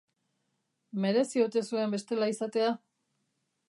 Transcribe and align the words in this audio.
Merezi 1.05 1.45
ote 1.47 1.65
zuen 1.69 1.97
bestela 1.97 2.35
izatea? 2.35 2.77